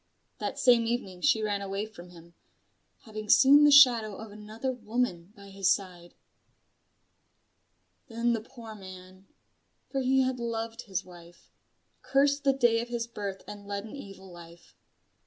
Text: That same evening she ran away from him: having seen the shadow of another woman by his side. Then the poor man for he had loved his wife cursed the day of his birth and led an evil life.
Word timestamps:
That 0.39 0.57
same 0.57 0.87
evening 0.87 1.21
she 1.21 1.43
ran 1.43 1.61
away 1.61 1.85
from 1.85 2.09
him: 2.09 2.33
having 3.01 3.29
seen 3.29 3.65
the 3.65 3.69
shadow 3.71 4.15
of 4.15 4.31
another 4.31 4.71
woman 4.73 5.31
by 5.35 5.49
his 5.51 5.69
side. 5.69 6.15
Then 8.07 8.33
the 8.33 8.41
poor 8.41 8.73
man 8.73 9.27
for 9.91 9.99
he 10.01 10.21
had 10.21 10.39
loved 10.39 10.81
his 10.87 11.05
wife 11.05 11.51
cursed 12.01 12.45
the 12.45 12.51
day 12.53 12.81
of 12.81 12.89
his 12.89 13.05
birth 13.05 13.43
and 13.47 13.67
led 13.67 13.85
an 13.85 13.95
evil 13.95 14.31
life. 14.31 14.75